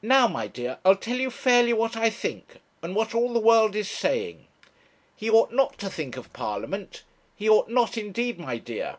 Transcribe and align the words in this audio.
Now, 0.00 0.26
my 0.26 0.46
dear, 0.46 0.78
I'll 0.86 0.96
tell 0.96 1.18
you 1.18 1.30
fairly 1.30 1.74
what 1.74 1.94
I 1.94 2.08
think, 2.08 2.62
and 2.80 2.94
what 2.96 3.14
all 3.14 3.34
the 3.34 3.38
world 3.38 3.76
is 3.76 3.90
saying. 3.90 4.46
He 5.14 5.28
ought 5.28 5.52
not 5.52 5.76
to 5.80 5.90
think 5.90 6.16
of 6.16 6.32
Parliament. 6.32 7.02
He 7.36 7.46
ought 7.46 7.68
not, 7.68 7.98
indeed, 7.98 8.38
my 8.38 8.56
dear. 8.56 8.96